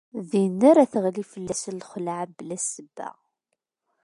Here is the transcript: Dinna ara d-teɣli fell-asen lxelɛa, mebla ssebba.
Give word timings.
Dinna 0.29 0.65
ara 0.71 0.83
d-teɣli 0.85 1.23
fell-asen 1.31 1.79
lxelɛa, 1.83 2.23
mebla 2.29 2.57
ssebba. 2.63 3.09